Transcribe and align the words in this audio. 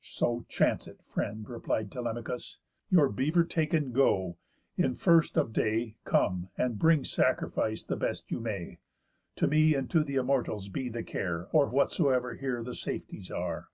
"So 0.00 0.46
chance 0.48 0.88
it, 0.88 1.02
friend," 1.02 1.46
replied 1.46 1.92
Telemachus, 1.92 2.56
"Your 2.88 3.10
bever 3.10 3.44
taken, 3.44 3.92
go. 3.92 4.38
In 4.78 4.94
first 4.94 5.36
of 5.36 5.52
day 5.52 5.98
Come, 6.06 6.48
and 6.56 6.78
bring 6.78 7.04
sacrifice 7.04 7.84
the 7.84 7.94
best 7.94 8.30
you 8.30 8.40
may. 8.40 8.78
To 9.36 9.46
me 9.46 9.74
and 9.74 9.90
to 9.90 10.02
th' 10.02 10.08
Immortals 10.08 10.70
be 10.70 10.88
the 10.88 11.02
care 11.02 11.48
or 11.52 11.68
whatsoever 11.68 12.32
here 12.32 12.62
the 12.62 12.74
safeties 12.74 13.30
are." 13.30 13.68